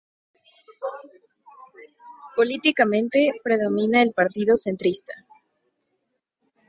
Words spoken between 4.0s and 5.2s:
el Partido Centrista.